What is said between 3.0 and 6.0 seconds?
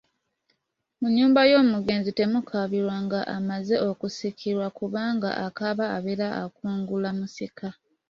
nga amaze okusikirwa kubanga akaaba